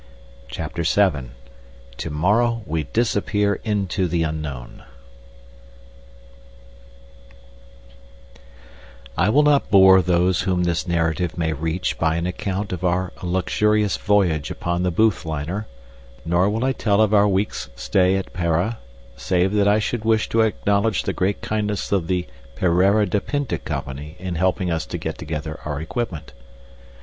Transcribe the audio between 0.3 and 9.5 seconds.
CHAPTER VII "To morrow we Disappear into the Unknown" I will